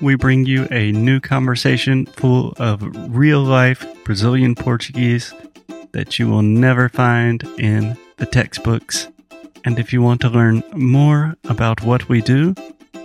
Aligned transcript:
we 0.00 0.14
bring 0.14 0.46
you 0.46 0.66
a 0.70 0.92
new 0.92 1.20
conversation 1.20 2.06
full 2.06 2.54
of 2.58 2.82
real 3.14 3.42
life 3.42 3.86
Brazilian 4.04 4.54
Portuguese 4.54 5.34
that 5.92 6.18
you 6.18 6.28
will 6.28 6.42
never 6.42 6.88
find 6.88 7.42
in 7.58 7.96
the 8.16 8.26
textbooks. 8.26 9.08
And 9.64 9.78
if 9.78 9.92
you 9.92 10.00
want 10.00 10.20
to 10.22 10.28
learn 10.28 10.62
more 10.74 11.36
about 11.44 11.82
what 11.82 12.08
we 12.08 12.22
do, 12.22 12.54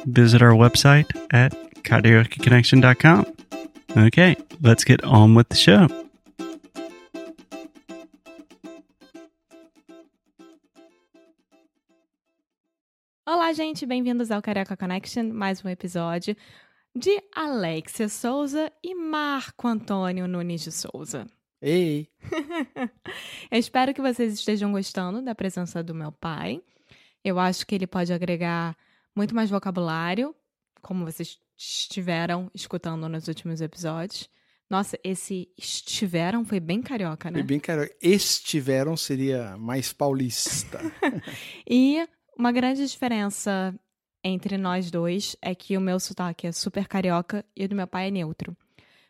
visit 0.05 0.41
our 0.41 0.51
website 0.51 1.09
at 1.31 1.51
karaokeconnection.com. 1.83 3.25
Okay, 3.97 4.35
let's 4.61 4.83
get 4.83 5.03
on 5.03 5.35
with 5.35 5.49
the 5.49 5.55
show. 5.55 5.87
Olá, 13.27 13.53
gente, 13.53 13.85
bem-vindos 13.85 14.31
ao 14.31 14.41
Carioca 14.41 14.77
Connection, 14.77 15.33
mais 15.33 15.63
um 15.63 15.69
episódio 15.69 16.35
de 16.95 17.21
Alexia 17.35 18.07
Souza 18.07 18.71
e 18.81 18.95
Marco 18.95 19.67
Antônio 19.67 20.27
Nunes 20.27 20.61
de 20.61 20.71
Souza. 20.71 21.27
Ei! 21.61 22.07
Eu 23.51 23.59
espero 23.59 23.93
que 23.93 24.01
vocês 24.01 24.33
estejam 24.33 24.71
gostando 24.71 25.21
da 25.21 25.35
presença 25.35 25.83
do 25.83 25.93
meu 25.93 26.11
pai. 26.11 26.61
Eu 27.23 27.37
acho 27.37 27.67
que 27.67 27.75
ele 27.75 27.85
pode 27.85 28.13
agregar 28.13 28.77
muito 29.13 29.35
mais 29.35 29.49
vocabulário, 29.49 30.33
como 30.81 31.03
vocês 31.03 31.37
estiveram 31.57 32.49
escutando 32.53 33.09
nos 33.09 33.27
últimos 33.27 33.59
episódios. 33.59 34.29
Nossa, 34.69 34.97
esse 35.03 35.49
estiveram 35.57 36.45
foi 36.45 36.59
bem 36.59 36.81
carioca, 36.81 37.29
né? 37.29 37.39
Foi 37.39 37.47
bem 37.47 37.59
carioca. 37.59 37.93
Estiveram 38.01 38.95
seria 38.95 39.57
mais 39.57 39.91
paulista. 39.91 40.79
e 41.69 42.07
uma 42.37 42.51
grande 42.51 42.87
diferença 42.87 43.77
entre 44.27 44.57
nós 44.57 44.89
dois 44.89 45.37
é 45.39 45.53
que 45.53 45.77
o 45.77 45.81
meu 45.81 45.99
sotaque 45.99 46.47
é 46.47 46.51
super 46.51 46.87
carioca 46.87 47.45
e 47.55 47.63
o 47.63 47.69
do 47.69 47.75
meu 47.75 47.85
pai 47.85 48.07
é 48.07 48.11
neutro. 48.11 48.57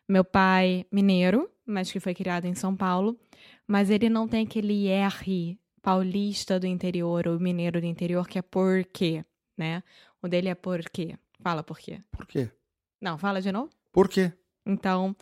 Meu 0.08 0.26
pai, 0.26 0.86
mineiro, 0.92 1.50
mas 1.66 1.90
que 1.90 2.02
foi 2.02 2.14
criado 2.14 2.46
em 2.46 2.54
São 2.54 2.76
Paulo, 2.76 3.18
mas 3.66 3.90
ele 3.90 4.10
não 4.10 4.28
tem 4.28 4.46
aquele 4.46 4.88
R 4.88 5.58
paulista 5.82 6.60
do 6.60 6.68
interior 6.68 7.30
ou 7.30 7.40
mineiro 7.40 7.80
do 7.80 7.88
interior 7.88 8.28
que 8.28 8.38
é 8.38 8.42
por 8.42 8.84
quê, 8.84 9.24
né? 9.58 9.82
O 10.22 10.28
dele 10.28 10.50
é 10.50 10.56
por 10.56 10.82
quê. 10.90 11.18
Fala 11.40 11.64
por 11.64 11.80
quê. 11.80 12.02
Por 12.12 12.28
quê? 12.28 12.52
Não, 13.00 13.18
fala 13.18 13.42
de 13.42 13.54
novo. 13.54 13.70
Por 13.94 14.10
quê? 14.10 14.34
Então, 14.66 15.16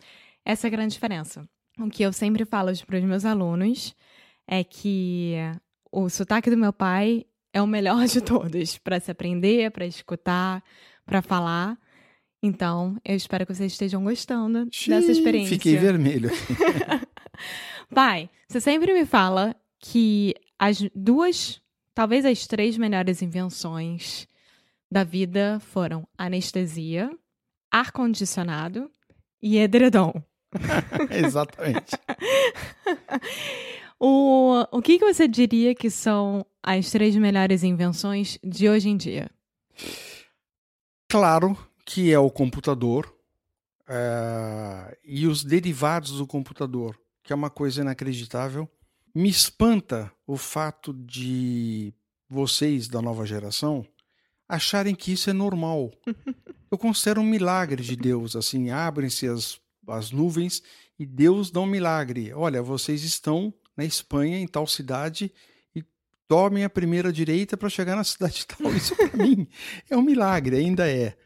essa 0.44 0.66
é 0.66 0.68
a 0.68 0.70
grande 0.72 0.94
diferença. 0.94 1.48
O 1.78 1.88
que 1.88 2.02
eu 2.02 2.12
sempre 2.12 2.44
falo 2.44 2.72
para 2.84 2.98
os 2.98 3.04
meus 3.04 3.24
alunos 3.24 3.94
é 4.44 4.64
que 4.64 5.34
o 5.92 6.08
sotaque 6.08 6.50
do 6.50 6.56
meu 6.56 6.72
pai 6.72 7.24
é 7.54 7.62
o 7.62 7.66
melhor 7.66 8.04
de 8.06 8.20
todos 8.20 8.76
para 8.82 8.98
se 8.98 9.12
aprender, 9.12 9.70
para 9.70 9.86
escutar, 9.86 10.62
para 11.06 11.22
falar. 11.22 11.78
Então, 12.42 12.98
eu 13.04 13.16
espero 13.16 13.46
que 13.46 13.54
vocês 13.54 13.72
estejam 13.72 14.02
gostando 14.02 14.68
Xiii, 14.70 14.94
dessa 14.94 15.12
experiência. 15.12 15.56
Fiquei 15.56 15.76
vermelho. 15.76 16.30
Pai, 17.94 18.28
você 18.48 18.60
sempre 18.60 18.92
me 18.92 19.06
fala 19.06 19.54
que 19.78 20.34
as 20.58 20.82
duas, 20.94 21.62
talvez 21.94 22.24
as 22.24 22.46
três 22.46 22.76
melhores 22.76 23.22
invenções 23.22 24.26
da 24.90 25.04
vida 25.04 25.60
foram 25.60 26.06
anestesia, 26.18 27.10
ar-condicionado 27.70 28.90
e 29.40 29.58
edredom. 29.58 30.12
Exatamente. 31.10 31.96
O, 34.06 34.66
o 34.70 34.82
que, 34.82 34.98
que 34.98 35.04
você 35.04 35.26
diria 35.26 35.74
que 35.74 35.88
são 35.88 36.44
as 36.62 36.90
três 36.90 37.16
melhores 37.16 37.62
invenções 37.62 38.38
de 38.44 38.68
hoje 38.68 38.90
em 38.90 38.96
dia? 38.96 39.30
Claro 41.08 41.56
que 41.86 42.12
é 42.12 42.18
o 42.18 42.30
computador 42.30 43.14
é, 43.88 44.98
e 45.04 45.26
os 45.26 45.42
derivados 45.42 46.18
do 46.18 46.26
computador, 46.26 47.00
que 47.22 47.32
é 47.32 47.36
uma 47.36 47.48
coisa 47.48 47.80
inacreditável. 47.80 48.68
Me 49.14 49.30
espanta 49.30 50.12
o 50.26 50.36
fato 50.36 50.92
de 50.92 51.94
vocês 52.28 52.88
da 52.88 53.00
nova 53.00 53.24
geração 53.24 53.86
acharem 54.46 54.94
que 54.94 55.12
isso 55.12 55.30
é 55.30 55.32
normal. 55.32 55.90
Eu 56.70 56.76
considero 56.76 57.22
um 57.22 57.24
milagre 57.24 57.82
de 57.82 57.96
Deus, 57.96 58.36
assim, 58.36 58.68
abrem-se 58.70 59.28
as, 59.28 59.58
as 59.88 60.10
nuvens 60.10 60.62
e 60.98 61.06
Deus 61.06 61.50
dá 61.50 61.60
um 61.60 61.66
milagre. 61.66 62.34
Olha, 62.34 62.62
vocês 62.62 63.02
estão 63.02 63.54
na 63.76 63.84
Espanha, 63.84 64.38
em 64.38 64.46
tal 64.46 64.66
cidade, 64.66 65.32
e 65.74 65.84
tomem 66.28 66.64
a 66.64 66.70
primeira 66.70 67.12
direita 67.12 67.56
para 67.56 67.68
chegar 67.68 67.96
na 67.96 68.04
cidade 68.04 68.46
tal. 68.46 68.72
Isso 68.74 68.94
para 68.96 69.16
mim 69.16 69.46
é 69.90 69.96
um 69.96 70.02
milagre, 70.02 70.56
ainda 70.56 70.88
é. 70.88 71.16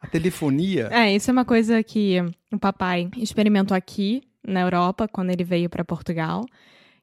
A 0.00 0.06
telefonia. 0.06 0.88
É, 0.92 1.14
isso 1.14 1.30
é 1.30 1.32
uma 1.32 1.46
coisa 1.46 1.82
que 1.82 2.18
o 2.52 2.58
papai 2.58 3.10
experimentou 3.16 3.74
aqui 3.74 4.22
na 4.46 4.60
Europa, 4.60 5.08
quando 5.08 5.30
ele 5.30 5.42
veio 5.44 5.70
para 5.70 5.84
Portugal. 5.84 6.44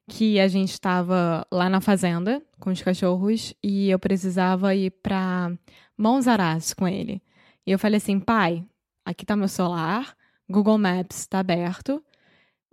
Que 0.08 0.38
a 0.38 0.46
gente 0.46 0.70
estava 0.70 1.46
lá 1.50 1.68
na 1.68 1.80
fazenda 1.80 2.42
com 2.60 2.70
os 2.70 2.82
cachorros 2.82 3.54
e 3.62 3.90
eu 3.90 3.98
precisava 3.98 4.74
ir 4.74 4.90
para 5.02 5.52
Monsaraz 5.96 6.74
com 6.74 6.86
ele. 6.86 7.22
E 7.66 7.70
eu 7.70 7.78
falei 7.78 7.98
assim: 7.98 8.18
pai, 8.20 8.64
aqui 9.04 9.24
tá 9.24 9.36
meu 9.36 9.48
celular, 9.48 10.16
Google 10.48 10.78
Maps 10.78 11.20
está 11.20 11.38
aberto. 11.38 12.02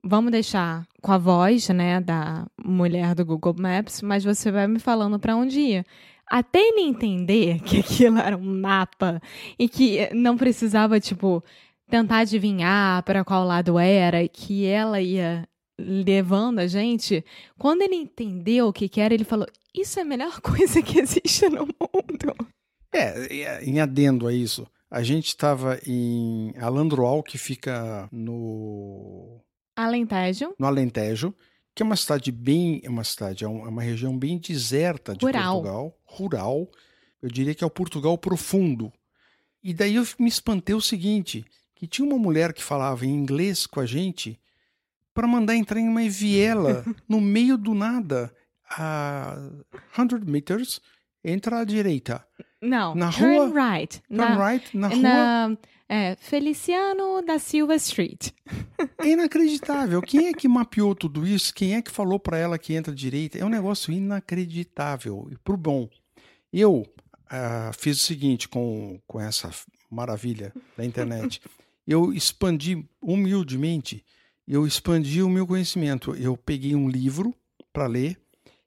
Vamos 0.03 0.31
deixar 0.31 0.87
com 1.01 1.11
a 1.11 1.17
voz, 1.17 1.67
né, 1.69 1.99
da 1.99 2.47
mulher 2.63 3.13
do 3.13 3.25
Google 3.25 3.55
Maps, 3.57 4.01
mas 4.01 4.23
você 4.23 4.51
vai 4.51 4.67
me 4.67 4.79
falando 4.79 5.19
para 5.19 5.35
onde 5.35 5.59
ir 5.59 5.85
até 6.29 6.59
ele 6.59 6.81
entender 6.81 7.59
que 7.61 7.79
aquilo 7.79 8.19
era 8.19 8.37
um 8.37 8.61
mapa 8.61 9.21
e 9.57 9.67
que 9.67 10.13
não 10.13 10.37
precisava, 10.37 10.99
tipo, 10.99 11.43
tentar 11.89 12.19
adivinhar 12.19 13.03
para 13.03 13.25
qual 13.25 13.43
lado 13.43 13.79
era, 13.79 14.27
que 14.27 14.65
ela 14.65 15.01
ia 15.01 15.47
levando 15.79 16.59
a 16.59 16.67
gente, 16.67 17.23
quando 17.57 17.81
ele 17.81 17.95
entendeu 17.95 18.67
o 18.67 18.73
que, 18.73 18.87
que 18.87 19.01
era, 19.01 19.13
ele 19.13 19.23
falou: 19.23 19.47
Isso 19.73 19.97
é 19.99 20.03
a 20.03 20.05
melhor 20.05 20.39
coisa 20.41 20.81
que 20.81 20.99
existe 20.99 21.49
no 21.49 21.65
mundo. 21.65 22.35
É, 22.93 23.63
em 23.63 23.79
adendo 23.79 24.27
a 24.27 24.33
isso, 24.33 24.67
a 24.89 25.01
gente 25.01 25.27
estava 25.27 25.79
em 25.85 26.53
Alandroal, 26.59 27.23
que 27.23 27.37
fica 27.37 28.07
no. 28.11 29.41
Alentejo. 29.83 30.53
No 30.57 30.67
Alentejo 30.67 31.33
que 31.79 31.83
é 31.83 31.85
uma 31.85 31.95
cidade 31.95 32.29
bem, 32.29 32.81
é 32.83 32.89
uma 32.89 33.05
cidade, 33.05 33.45
é 33.45 33.47
uma 33.47 33.81
região 33.81 34.17
bem 34.17 34.37
deserta 34.37 35.15
de 35.15 35.25
rural. 35.25 35.53
Portugal, 35.53 35.97
rural. 36.03 36.71
Eu 37.21 37.29
diria 37.29 37.55
que 37.55 37.63
é 37.63 37.67
o 37.67 37.69
Portugal 37.69 38.17
profundo. 38.17 38.91
E 39.63 39.73
daí 39.73 39.95
eu 39.95 40.05
me 40.19 40.27
espantei 40.27 40.75
o 40.75 40.81
seguinte, 40.81 41.45
que 41.73 41.87
tinha 41.87 42.05
uma 42.05 42.17
mulher 42.17 42.51
que 42.51 42.61
falava 42.61 43.05
em 43.05 43.13
inglês 43.13 43.65
com 43.65 43.79
a 43.79 43.85
gente 43.85 44.37
para 45.13 45.25
mandar 45.25 45.55
entrar 45.55 45.79
em 45.79 45.87
uma 45.87 46.01
viela 46.09 46.83
no 47.07 47.21
meio 47.21 47.57
do 47.57 47.73
nada, 47.73 48.29
a 48.69 49.37
100 49.95 50.19
meters, 50.25 50.81
entra 51.23 51.59
à 51.59 51.63
direita. 51.63 52.25
Não, 52.61 52.93
na 52.93 53.11
turn 53.11 53.37
rua, 53.37 53.71
right. 53.71 54.01
Turn 54.07 54.17
na, 54.17 54.49
right, 54.49 54.77
na, 54.77 54.89
na 54.89 55.45
rua. 55.47 55.57
É, 55.87 56.15
Feliciano 56.17 57.21
da 57.25 57.39
Silva 57.39 57.75
Street. 57.75 58.29
É 58.99 59.07
inacreditável. 59.09 60.01
Quem 60.01 60.27
é 60.27 60.33
que 60.33 60.47
mapeou 60.47 60.93
tudo 60.93 61.25
isso? 61.25 61.53
Quem 61.53 61.75
é 61.75 61.81
que 61.81 61.89
falou 61.89 62.19
para 62.19 62.37
ela 62.37 62.59
que 62.59 62.75
entra 62.75 62.93
direita? 62.93 63.39
É 63.39 63.45
um 63.45 63.49
negócio 63.49 63.91
inacreditável. 63.91 65.27
E 65.31 65.37
pro 65.37 65.57
bom. 65.57 65.89
Eu 66.53 66.81
uh, 66.81 67.73
fiz 67.77 67.97
o 67.97 68.05
seguinte 68.05 68.47
com, 68.47 69.01
com 69.07 69.19
essa 69.19 69.49
maravilha 69.89 70.53
da 70.77 70.85
internet. 70.85 71.41
Eu 71.87 72.13
expandi 72.13 72.87
humildemente, 73.01 74.05
eu 74.47 74.67
expandi 74.67 75.23
o 75.23 75.29
meu 75.29 75.47
conhecimento. 75.47 76.13
Eu 76.13 76.37
peguei 76.37 76.75
um 76.75 76.87
livro 76.87 77.33
para 77.73 77.87
ler, 77.87 78.15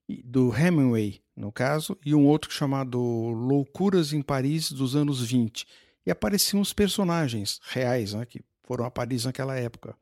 do 0.08 0.54
Hemingway, 0.54 1.20
no 1.36 1.50
caso, 1.50 1.96
e 2.04 2.14
um 2.14 2.26
outro 2.26 2.52
chamado 2.52 2.98
Loucuras 2.98 4.12
em 4.12 4.22
Paris 4.22 4.70
dos 4.70 4.94
anos 4.94 5.22
20 5.22 5.66
e 6.04 6.10
apareciam 6.10 6.60
os 6.60 6.72
personagens 6.72 7.60
reais 7.64 8.14
né, 8.14 8.26
que 8.26 8.42
foram 8.64 8.84
a 8.84 8.90
Paris 8.90 9.24
naquela 9.24 9.56
época. 9.56 9.96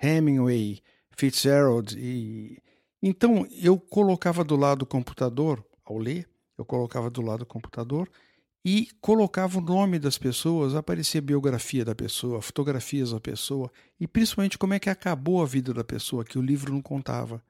Hemingway, 0.00 0.82
Fitzgerald 1.16 1.96
e 1.98 2.58
então 3.02 3.46
eu 3.50 3.78
colocava 3.78 4.42
do 4.42 4.56
lado 4.56 4.80
do 4.80 4.86
computador 4.86 5.64
ao 5.84 5.98
ler, 5.98 6.28
eu 6.58 6.64
colocava 6.64 7.10
do 7.10 7.20
lado 7.20 7.40
do 7.40 7.46
computador 7.46 8.10
e 8.64 8.88
colocava 9.00 9.58
o 9.58 9.60
nome 9.60 9.98
das 9.98 10.18
pessoas, 10.18 10.74
aparecia 10.74 11.20
a 11.20 11.24
biografia 11.24 11.84
da 11.84 11.94
pessoa, 11.94 12.42
fotografias 12.42 13.12
da 13.12 13.20
pessoa 13.20 13.70
e 14.00 14.08
principalmente 14.08 14.58
como 14.58 14.74
é 14.74 14.80
que 14.80 14.90
acabou 14.90 15.42
a 15.42 15.46
vida 15.46 15.72
da 15.72 15.84
pessoa, 15.84 16.24
que 16.24 16.38
o 16.38 16.42
livro 16.42 16.72
não 16.72 16.82
contava. 16.82 17.42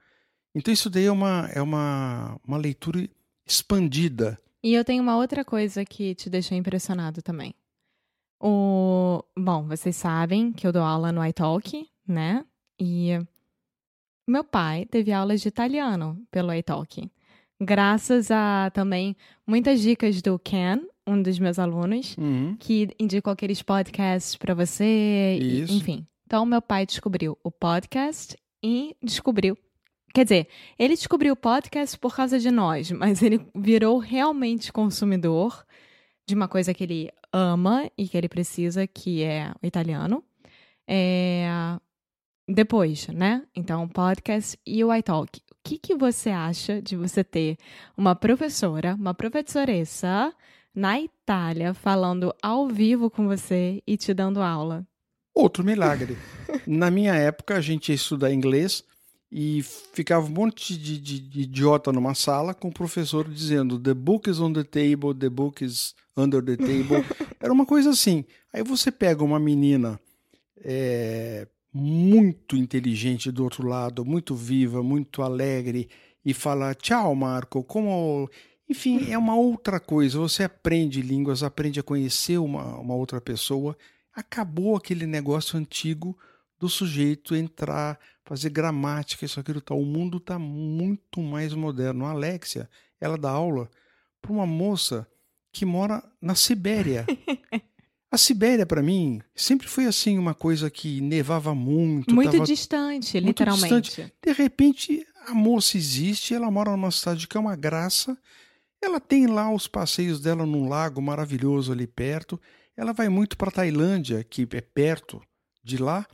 Então 0.58 0.72
isso 0.72 0.88
daí 0.88 1.04
é 1.04 1.12
uma, 1.12 1.48
é 1.54 1.60
uma, 1.60 2.40
uma 2.46 2.56
leitura 2.56 3.06
expandida. 3.46 4.38
E 4.64 4.72
eu 4.74 4.82
tenho 4.84 5.02
uma 5.02 5.16
outra 5.16 5.44
coisa 5.44 5.84
que 5.84 6.14
te 6.14 6.30
deixou 6.30 6.56
impressionado 6.56 7.20
também. 7.22 7.54
O... 8.42 9.22
Bom, 9.38 9.66
vocês 9.66 9.94
sabem 9.96 10.52
que 10.52 10.66
eu 10.66 10.72
dou 10.72 10.82
aula 10.82 11.12
no 11.12 11.24
iTalk, 11.24 11.86
né? 12.08 12.44
E 12.80 13.10
meu 14.28 14.42
pai 14.42 14.86
teve 14.86 15.12
aulas 15.12 15.40
de 15.42 15.48
italiano 15.48 16.20
pelo 16.30 16.52
iTalk. 16.52 17.10
Graças 17.62 18.30
a 18.30 18.70
também 18.74 19.16
muitas 19.46 19.80
dicas 19.80 20.20
do 20.20 20.38
Ken, 20.38 20.80
um 21.06 21.20
dos 21.22 21.38
meus 21.38 21.58
alunos, 21.58 22.16
Uhum. 22.18 22.56
que 22.58 22.88
indicou 22.98 23.32
aqueles 23.32 23.62
podcasts 23.62 24.36
para 24.36 24.54
você, 24.54 25.38
e- 25.40 25.62
Isso. 25.62 25.72
enfim. 25.74 26.06
Então, 26.26 26.44
meu 26.44 26.60
pai 26.60 26.84
descobriu 26.84 27.38
o 27.44 27.50
podcast 27.50 28.36
e 28.62 28.96
descobriu. 29.02 29.56
Quer 30.16 30.24
dizer, 30.24 30.48
ele 30.78 30.94
descobriu 30.94 31.34
o 31.34 31.36
podcast 31.36 31.98
por 31.98 32.16
causa 32.16 32.38
de 32.38 32.50
nós, 32.50 32.90
mas 32.90 33.22
ele 33.22 33.46
virou 33.54 33.98
realmente 33.98 34.72
consumidor 34.72 35.62
de 36.26 36.34
uma 36.34 36.48
coisa 36.48 36.72
que 36.72 36.84
ele 36.84 37.10
ama 37.30 37.90
e 37.98 38.08
que 38.08 38.16
ele 38.16 38.26
precisa, 38.26 38.86
que 38.86 39.22
é 39.22 39.52
o 39.62 39.66
italiano. 39.66 40.24
É, 40.88 41.50
Depois, 42.48 43.08
né? 43.08 43.42
Então, 43.54 43.84
o 43.84 43.88
podcast 43.90 44.58
e 44.66 44.82
o 44.82 44.94
iTalk. 44.94 45.38
O 45.50 45.56
que, 45.62 45.76
que 45.76 45.94
você 45.94 46.30
acha 46.30 46.80
de 46.80 46.96
você 46.96 47.22
ter 47.22 47.58
uma 47.94 48.16
professora, 48.16 48.94
uma 48.94 49.12
professoressa 49.12 50.32
na 50.74 50.98
Itália 50.98 51.74
falando 51.74 52.34
ao 52.42 52.66
vivo 52.68 53.10
com 53.10 53.26
você 53.26 53.82
e 53.86 53.98
te 53.98 54.14
dando 54.14 54.40
aula? 54.40 54.82
Outro 55.34 55.62
milagre. 55.62 56.16
Na 56.66 56.90
minha 56.90 57.14
época, 57.14 57.56
a 57.56 57.60
gente 57.60 57.90
ia 57.90 57.96
estudar 57.96 58.32
inglês 58.32 58.82
e 59.30 59.62
ficava 59.92 60.26
um 60.26 60.30
monte 60.30 60.76
de, 60.76 60.98
de- 60.98 61.20
de 61.20 61.40
idiota 61.42 61.92
numa 61.92 62.14
sala 62.14 62.54
com 62.54 62.68
o 62.68 62.72
professor 62.72 63.28
dizendo 63.28 63.78
The 63.78 63.94
book 63.94 64.30
is 64.30 64.38
on 64.40 64.52
the 64.52 64.64
table, 64.64 65.14
the 65.18 65.28
book 65.28 65.64
is 65.64 65.94
under 66.16 66.42
the 66.42 66.56
table. 66.56 67.04
Era 67.40 67.52
uma 67.52 67.66
coisa 67.66 67.90
assim. 67.90 68.24
Aí 68.52 68.62
você 68.62 68.90
pega 68.90 69.22
uma 69.24 69.38
menina 69.38 70.00
é, 70.64 71.46
muito 71.72 72.56
inteligente 72.56 73.30
do 73.30 73.44
outro 73.44 73.66
lado, 73.66 74.04
muito 74.04 74.34
viva, 74.34 74.82
muito 74.82 75.22
alegre, 75.22 75.88
e 76.24 76.32
fala: 76.32 76.74
Tchau, 76.74 77.14
Marco, 77.14 77.62
como. 77.62 78.28
Enfim, 78.68 79.10
é 79.12 79.18
uma 79.18 79.36
outra 79.36 79.78
coisa. 79.78 80.18
Você 80.18 80.42
aprende 80.42 81.00
línguas, 81.00 81.42
aprende 81.42 81.78
a 81.78 81.84
conhecer 81.84 82.38
uma, 82.38 82.78
uma 82.78 82.94
outra 82.94 83.20
pessoa. 83.20 83.76
Acabou 84.14 84.74
aquele 84.74 85.06
negócio 85.06 85.58
antigo 85.58 86.18
do 86.58 86.68
sujeito 86.68 87.36
entrar, 87.36 87.98
fazer 88.26 88.50
gramática, 88.50 89.24
isso, 89.24 89.40
aquilo, 89.40 89.60
tal. 89.60 89.80
O 89.80 89.86
mundo 89.86 90.18
está 90.18 90.38
muito 90.38 91.22
mais 91.22 91.54
moderno. 91.54 92.04
A 92.04 92.10
Alexia, 92.10 92.68
ela 93.00 93.16
dá 93.16 93.30
aula 93.30 93.70
para 94.20 94.32
uma 94.32 94.44
moça 94.44 95.06
que 95.52 95.64
mora 95.64 96.02
na 96.20 96.34
Sibéria. 96.34 97.06
A 98.08 98.16
Sibéria, 98.16 98.64
para 98.64 98.82
mim, 98.82 99.20
sempre 99.34 99.66
foi 99.66 99.84
assim, 99.84 100.16
uma 100.16 100.32
coisa 100.32 100.70
que 100.70 101.00
nevava 101.00 101.54
muito. 101.54 102.14
Muito 102.14 102.40
distante, 102.44 103.14
muito 103.14 103.26
literalmente. 103.26 103.88
distante. 103.88 104.14
De 104.24 104.32
repente, 104.32 105.06
a 105.26 105.34
moça 105.34 105.76
existe, 105.76 106.32
ela 106.32 106.50
mora 106.50 106.70
numa 106.70 106.90
cidade 106.90 107.26
que 107.26 107.36
é 107.36 107.40
uma 107.40 107.56
graça. 107.56 108.16
Ela 108.80 109.00
tem 109.00 109.26
lá 109.26 109.52
os 109.52 109.66
passeios 109.66 110.20
dela 110.20 110.46
num 110.46 110.68
lago 110.68 111.02
maravilhoso 111.02 111.72
ali 111.72 111.86
perto. 111.86 112.40
Ela 112.76 112.92
vai 112.92 113.08
muito 113.08 113.36
para 113.36 113.50
Tailândia, 113.50 114.22
que 114.22 114.46
é 114.52 114.60
perto 114.60 115.20
de 115.64 115.76
lá. 115.76 116.06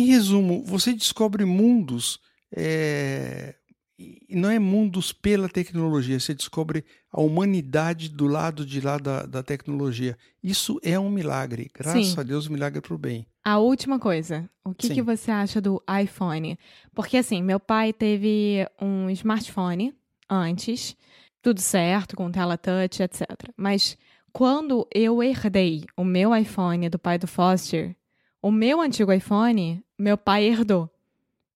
Em 0.00 0.06
resumo, 0.06 0.64
você 0.64 0.94
descobre 0.94 1.44
mundos, 1.44 2.18
é, 2.56 3.54
e 3.98 4.34
não 4.34 4.50
é 4.50 4.58
mundos 4.58 5.12
pela 5.12 5.46
tecnologia, 5.46 6.18
você 6.18 6.32
descobre 6.32 6.86
a 7.12 7.20
humanidade 7.20 8.08
do 8.08 8.26
lado 8.26 8.64
de 8.64 8.80
lá 8.80 8.96
da, 8.96 9.26
da 9.26 9.42
tecnologia. 9.42 10.16
Isso 10.42 10.80
é 10.82 10.98
um 10.98 11.10
milagre. 11.10 11.70
Graças 11.74 12.06
Sim. 12.06 12.18
a 12.18 12.22
Deus, 12.22 12.48
milagre 12.48 12.80
para 12.80 12.94
o 12.94 12.98
bem. 12.98 13.26
A 13.44 13.58
última 13.58 13.98
coisa, 13.98 14.48
o 14.64 14.72
que, 14.72 14.88
que 14.88 15.02
você 15.02 15.30
acha 15.30 15.60
do 15.60 15.82
iPhone? 16.02 16.58
Porque 16.94 17.18
assim, 17.18 17.42
meu 17.42 17.60
pai 17.60 17.92
teve 17.92 18.66
um 18.80 19.10
smartphone 19.10 19.94
antes, 20.30 20.96
tudo 21.42 21.60
certo, 21.60 22.16
com 22.16 22.30
tela 22.30 22.56
touch, 22.56 23.02
etc. 23.02 23.26
Mas 23.54 23.98
quando 24.32 24.88
eu 24.94 25.22
herdei 25.22 25.84
o 25.94 26.04
meu 26.04 26.34
iPhone 26.34 26.88
do 26.88 26.98
pai 26.98 27.18
do 27.18 27.26
Foster, 27.26 27.94
o 28.42 28.50
meu 28.50 28.80
antigo 28.80 29.12
iPhone, 29.12 29.84
meu 30.00 30.16
pai 30.16 30.44
herdou. 30.44 30.88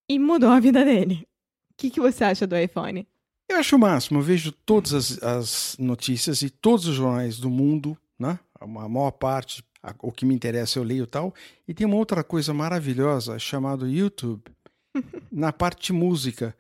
E 0.09 0.19
mudou 0.19 0.51
a 0.51 0.61
vida 0.61 0.85
dele. 0.85 1.27
O 1.71 1.75
que, 1.77 1.91
que 1.91 2.01
você 2.01 2.25
acha 2.25 2.47
do 2.47 2.57
iPhone? 2.57 3.07
Eu 3.49 3.59
acho 3.59 3.77
o 3.77 3.79
máximo, 3.79 4.19
eu 4.19 4.23
vejo 4.23 4.53
todas 4.53 4.93
as, 4.93 5.23
as 5.23 5.77
notícias 5.79 6.43
e 6.43 6.49
todos 6.51 6.87
os 6.87 6.95
jornais 6.95 7.39
do 7.39 7.51
mundo, 7.51 7.97
né? 8.19 8.39
A 8.59 8.67
ma- 8.67 8.89
maior 8.89 9.11
parte, 9.11 9.63
a- 9.83 9.95
o 10.03 10.11
que 10.13 10.25
me 10.25 10.35
interessa 10.35 10.79
eu 10.79 10.83
leio 10.83 11.05
e 11.05 11.07
tal. 11.07 11.35
E 11.69 11.75
tem 11.75 11.87
uma 11.87 11.97
outra 11.97 12.23
coisa 12.25 12.55
maravilhosa 12.55 13.39
chamada 13.39 13.89
YouTube, 13.89 14.43
na 15.33 15.53
parte 15.53 15.87
de 15.87 15.93
música. 15.93 16.57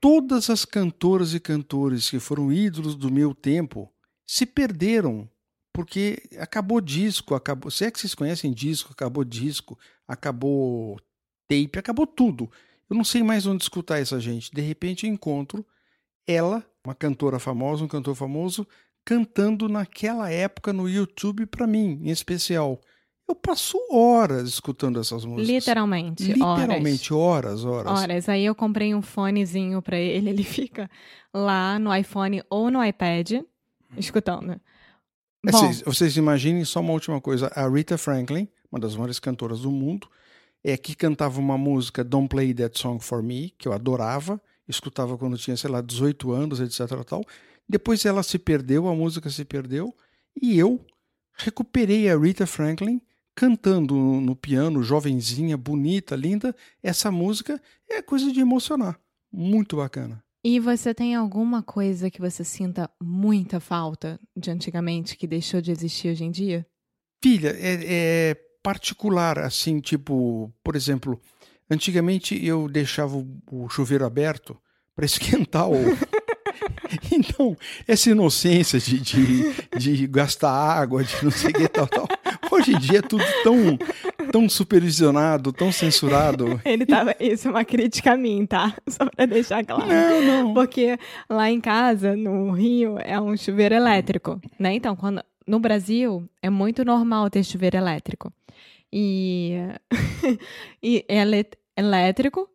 Todas 0.00 0.48
as 0.50 0.64
cantoras 0.64 1.34
e 1.34 1.40
cantores 1.40 2.08
que 2.10 2.18
foram 2.18 2.52
ídolos 2.52 2.94
do 2.94 3.10
meu 3.10 3.34
tempo 3.34 3.90
se 4.26 4.44
perderam, 4.46 5.28
porque 5.72 6.22
acabou 6.38 6.80
disco, 6.80 7.34
acabou. 7.34 7.70
Se 7.70 7.84
é 7.84 7.90
que 7.90 7.98
vocês 7.98 8.14
conhecem 8.14 8.52
disco, 8.52 8.92
acabou 8.92 9.24
disco, 9.24 9.78
acabou 10.06 10.98
tape, 11.48 11.78
acabou 11.78 12.06
tudo. 12.06 12.50
Eu 12.88 12.96
não 12.96 13.04
sei 13.04 13.22
mais 13.22 13.46
onde 13.46 13.62
escutar 13.62 13.98
essa 13.98 14.20
gente. 14.20 14.50
De 14.52 14.60
repente 14.60 15.06
eu 15.06 15.12
encontro 15.12 15.64
ela, 16.26 16.64
uma 16.84 16.94
cantora 16.94 17.38
famosa, 17.38 17.84
um 17.84 17.88
cantor 17.88 18.14
famoso, 18.14 18.66
cantando 19.04 19.68
naquela 19.68 20.30
época 20.30 20.72
no 20.72 20.88
YouTube 20.88 21.46
para 21.46 21.66
mim, 21.66 22.00
em 22.02 22.10
especial. 22.10 22.80
Eu 23.28 23.34
passo 23.34 23.76
horas 23.90 24.48
escutando 24.48 25.00
essas 25.00 25.24
músicas. 25.24 25.48
Literalmente, 25.48 26.32
Literalmente, 26.32 27.12
horas, 27.12 27.64
horas. 27.64 27.86
horas. 27.86 28.02
Horas. 28.02 28.28
Aí 28.28 28.44
eu 28.44 28.54
comprei 28.54 28.94
um 28.94 29.02
fonezinho 29.02 29.82
pra 29.82 29.98
ele, 29.98 30.30
ele 30.30 30.42
fica 30.44 30.88
lá 31.34 31.78
no 31.78 31.94
iPhone 31.94 32.42
ou 32.48 32.70
no 32.70 32.84
iPad, 32.84 33.42
escutando. 33.96 34.52
É, 34.52 35.50
Bom, 35.50 35.58
Vocês, 35.58 35.82
vocês 35.82 36.16
imaginem 36.16 36.64
só 36.64 36.80
uma 36.80 36.92
última 36.92 37.20
coisa. 37.20 37.50
A 37.54 37.68
Rita 37.68 37.98
Franklin, 37.98 38.48
uma 38.70 38.80
das 38.80 38.94
maiores 38.94 39.18
cantoras 39.18 39.60
do 39.60 39.70
mundo, 39.70 40.08
é 40.68 40.76
que 40.76 40.96
cantava 40.96 41.38
uma 41.38 41.56
música 41.56 42.02
Don't 42.02 42.28
Play 42.28 42.52
That 42.52 42.76
Song 42.76 43.00
For 43.00 43.22
Me, 43.22 43.54
que 43.56 43.68
eu 43.68 43.72
adorava, 43.72 44.42
escutava 44.66 45.16
quando 45.16 45.38
tinha, 45.38 45.56
sei 45.56 45.70
lá, 45.70 45.80
18 45.80 46.32
anos, 46.32 46.58
etc. 46.58 47.04
Tal. 47.04 47.22
Depois 47.68 48.04
ela 48.04 48.20
se 48.24 48.36
perdeu, 48.36 48.88
a 48.88 48.94
música 48.94 49.30
se 49.30 49.44
perdeu, 49.44 49.94
e 50.42 50.58
eu 50.58 50.84
recuperei 51.34 52.10
a 52.10 52.18
Rita 52.18 52.48
Franklin 52.48 53.00
cantando 53.32 53.94
no, 53.94 54.20
no 54.20 54.34
piano, 54.34 54.82
jovenzinha, 54.82 55.56
bonita, 55.56 56.16
linda. 56.16 56.52
Essa 56.82 57.12
música 57.12 57.62
é 57.88 58.02
coisa 58.02 58.32
de 58.32 58.40
emocionar. 58.40 58.98
Muito 59.32 59.76
bacana. 59.76 60.20
E 60.42 60.58
você 60.58 60.92
tem 60.92 61.14
alguma 61.14 61.62
coisa 61.62 62.10
que 62.10 62.20
você 62.20 62.42
sinta 62.42 62.90
muita 63.00 63.60
falta 63.60 64.18
de 64.36 64.50
antigamente 64.50 65.16
que 65.16 65.28
deixou 65.28 65.60
de 65.60 65.70
existir 65.70 66.08
hoje 66.08 66.24
em 66.24 66.30
dia? 66.32 66.66
Filha, 67.22 67.50
é, 67.50 68.30
é 68.30 68.45
particular, 68.66 69.38
assim, 69.38 69.78
tipo, 69.78 70.52
por 70.64 70.74
exemplo, 70.74 71.20
antigamente 71.70 72.44
eu 72.44 72.68
deixava 72.68 73.16
o, 73.48 73.68
chuveiro 73.68 74.04
aberto 74.04 74.56
para 74.92 75.06
esquentar 75.06 75.70
o. 75.70 75.76
então, 77.12 77.56
essa 77.86 78.10
inocência 78.10 78.80
de, 78.80 78.98
de, 78.98 79.54
de 79.78 80.06
gastar 80.08 80.50
água, 80.50 81.04
de 81.04 81.14
não 81.22 81.30
sei 81.30 81.50
o 81.50 81.54
que 81.54 81.68
tal, 81.68 81.86
tal. 81.86 82.08
Hoje 82.50 82.74
em 82.74 82.78
dia 82.80 82.98
é 82.98 83.02
tudo 83.02 83.22
tão, 83.44 83.78
tão 84.32 84.48
supervisionado, 84.48 85.52
tão 85.52 85.70
censurado. 85.70 86.60
Ele 86.64 86.84
tava. 86.84 87.14
Isso 87.20 87.46
é 87.46 87.50
uma 87.52 87.64
crítica 87.64 88.14
a 88.14 88.16
mim, 88.16 88.46
tá? 88.46 88.74
Só 88.88 89.06
pra 89.08 89.26
deixar 89.26 89.64
claro. 89.64 89.86
Não, 89.86 90.22
não. 90.22 90.54
Porque 90.54 90.98
lá 91.30 91.48
em 91.48 91.60
casa, 91.60 92.16
no 92.16 92.50
Rio, 92.50 92.98
é 92.98 93.20
um 93.20 93.36
chuveiro 93.36 93.76
elétrico, 93.76 94.40
né? 94.58 94.74
Então, 94.74 94.96
quando 94.96 95.22
no 95.46 95.58
Brasil 95.60 96.28
é 96.42 96.50
muito 96.50 96.84
normal 96.84 97.30
ter 97.30 97.44
chuveiro 97.44 97.76
elétrico. 97.76 98.32
E, 98.92 99.52
e 100.82 101.04
ele- 101.08 101.46
elétrico, 101.76 102.48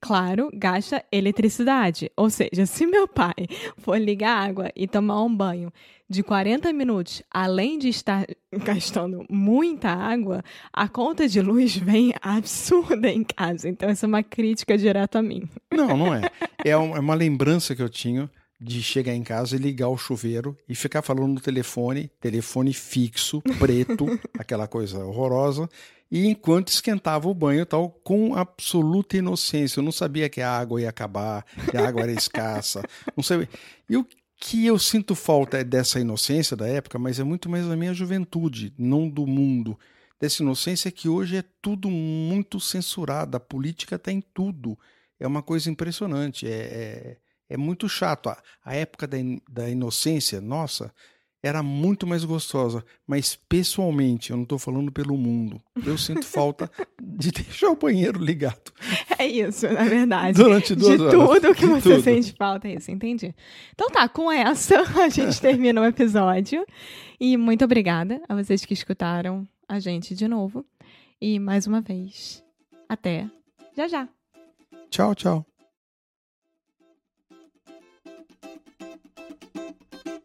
claro, 0.00 0.50
gasta 0.52 1.04
eletricidade. 1.12 2.10
Ou 2.16 2.30
seja, 2.30 2.66
se 2.66 2.86
meu 2.86 3.06
pai 3.06 3.34
for 3.78 3.96
ligar 3.98 4.48
água 4.48 4.70
e 4.74 4.86
tomar 4.86 5.22
um 5.22 5.34
banho 5.34 5.72
de 6.08 6.22
40 6.22 6.72
minutos, 6.72 7.22
além 7.30 7.78
de 7.78 7.88
estar 7.88 8.26
gastando 8.64 9.24
muita 9.30 9.88
água, 9.90 10.42
a 10.72 10.88
conta 10.88 11.26
de 11.28 11.40
luz 11.40 11.76
vem 11.76 12.12
absurda 12.20 13.08
em 13.08 13.24
casa. 13.24 13.68
Então, 13.68 13.88
essa 13.88 14.06
é 14.06 14.08
uma 14.08 14.22
crítica 14.22 14.76
direto 14.76 15.16
a 15.16 15.22
mim. 15.22 15.48
Não, 15.72 15.96
não 15.96 16.14
é. 16.14 16.22
É 16.64 16.70
é 16.70 16.76
uma 16.76 17.14
lembrança 17.14 17.74
que 17.74 17.82
eu 17.82 17.88
tinha 17.88 18.30
de 18.64 18.82
chegar 18.82 19.14
em 19.14 19.22
casa 19.22 19.54
e 19.54 19.58
ligar 19.58 19.88
o 19.88 19.98
chuveiro 19.98 20.56
e 20.68 20.74
ficar 20.74 21.02
falando 21.02 21.34
no 21.34 21.40
telefone, 21.40 22.10
telefone 22.20 22.72
fixo, 22.72 23.42
preto, 23.58 24.06
aquela 24.38 24.66
coisa 24.66 25.04
horrorosa, 25.04 25.68
e 26.10 26.26
enquanto 26.26 26.68
esquentava 26.68 27.28
o 27.28 27.34
banho 27.34 27.66
tal, 27.66 27.90
com 27.90 28.34
absoluta 28.34 29.16
inocência. 29.16 29.80
Eu 29.80 29.84
não 29.84 29.92
sabia 29.92 30.28
que 30.28 30.40
a 30.40 30.50
água 30.50 30.80
ia 30.80 30.88
acabar, 30.88 31.44
que 31.70 31.76
a 31.76 31.86
água 31.86 32.02
era 32.02 32.12
escassa, 32.12 32.82
não 33.16 33.22
sabia. 33.22 33.48
E 33.88 33.96
o 33.96 34.06
que 34.36 34.64
eu 34.64 34.78
sinto 34.78 35.14
falta 35.14 35.58
é 35.58 35.64
dessa 35.64 36.00
inocência 36.00 36.56
da 36.56 36.66
época, 36.66 36.98
mas 36.98 37.18
é 37.18 37.24
muito 37.24 37.48
mais 37.48 37.66
da 37.66 37.76
minha 37.76 37.92
juventude, 37.92 38.72
não 38.78 39.08
do 39.08 39.26
mundo. 39.26 39.78
Dessa 40.20 40.42
inocência 40.42 40.90
que 40.90 41.08
hoje 41.08 41.36
é 41.36 41.44
tudo 41.60 41.90
muito 41.90 42.60
censurado, 42.60 43.36
a 43.36 43.40
política 43.40 43.96
está 43.96 44.12
em 44.12 44.20
tudo. 44.20 44.78
É 45.18 45.26
uma 45.26 45.42
coisa 45.42 45.70
impressionante, 45.70 46.46
é, 46.46 46.50
é, 46.50 47.16
é 47.48 47.56
muito 47.56 47.88
chato. 47.88 48.28
A, 48.28 48.42
a 48.64 48.74
época 48.74 49.06
da, 49.06 49.18
in, 49.18 49.40
da 49.48 49.68
inocência, 49.68 50.40
nossa, 50.40 50.92
era 51.42 51.62
muito 51.62 52.06
mais 52.06 52.24
gostosa, 52.24 52.82
mas 53.06 53.36
pessoalmente, 53.36 54.30
eu 54.30 54.36
não 54.36 54.44
estou 54.44 54.58
falando 54.58 54.90
pelo 54.90 55.14
mundo. 55.16 55.60
Eu 55.84 55.98
sinto 55.98 56.24
falta 56.24 56.70
de 57.02 57.30
deixar 57.30 57.68
o 57.68 57.76
banheiro 57.76 58.18
ligado. 58.18 58.72
É 59.18 59.26
isso, 59.26 59.68
na 59.68 59.84
verdade. 59.84 60.42
Durante 60.42 60.74
duas 60.74 60.96
de 60.98 61.16
horas. 61.16 61.40
tudo 61.42 61.54
que 61.54 61.60
De 61.60 61.66
você 61.66 61.90
tudo. 61.96 62.02
sente 62.02 62.32
falta, 62.32 62.66
é 62.66 62.76
isso, 62.76 62.90
entendi. 62.90 63.34
Então 63.74 63.90
tá, 63.90 64.08
com 64.08 64.32
essa 64.32 64.80
a 65.02 65.08
gente 65.10 65.38
termina 65.40 65.82
o 65.82 65.84
episódio. 65.84 66.64
E 67.20 67.36
muito 67.36 67.62
obrigada 67.64 68.22
a 68.26 68.34
vocês 68.34 68.64
que 68.64 68.72
escutaram 68.72 69.46
a 69.68 69.78
gente 69.78 70.14
de 70.14 70.26
novo. 70.26 70.64
E 71.20 71.38
mais 71.38 71.66
uma 71.66 71.80
vez, 71.82 72.42
até 72.88 73.28
já 73.76 73.86
já. 73.86 74.08
Tchau, 74.88 75.14
tchau. 75.14 75.53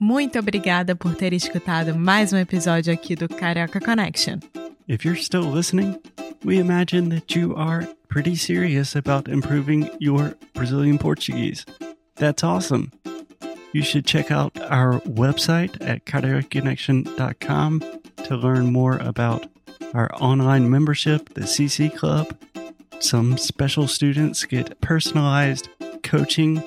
Muito 0.02 0.40
obrigada 0.40 0.96
por 0.96 1.14
ter 1.14 1.34
escutado 1.34 1.94
mais 1.94 2.32
um 2.32 2.38
episódio 2.38 2.94
aqui 2.94 3.18
do 3.18 3.28
Carioca 3.28 3.82
Connection. 3.82 4.40
If 4.88 5.04
you're 5.04 5.22
still 5.22 5.44
listening, 5.44 6.00
we 6.46 6.58
imagine 6.58 7.10
that 7.10 7.38
you 7.38 7.54
are 7.58 7.86
pretty 8.08 8.38
serious 8.38 8.96
about 8.96 9.28
improving 9.30 9.92
your 10.00 10.38
Brazilian 10.54 10.98
Portuguese. 10.98 11.66
That's 12.16 12.46
awesome. 12.46 12.94
You 13.74 13.84
should 13.84 14.06
check 14.06 14.32
out 14.32 14.58
our 14.72 15.02
website 15.02 15.76
at 15.82 16.06
cariocaconnection.com 16.06 17.84
to 18.24 18.38
learn 18.38 18.72
more 18.72 18.98
about 19.00 19.48
our 19.94 20.10
online 20.22 20.70
membership, 20.70 21.34
the 21.34 21.42
CC 21.42 21.94
Club. 21.94 22.38
Some 23.00 23.38
special 23.38 23.86
students 23.90 24.46
get 24.46 24.80
personalized 24.80 25.68
coaching 26.04 26.64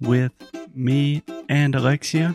with 0.00 0.32
me 0.74 1.22
and 1.50 1.74
Alexia. 1.74 2.34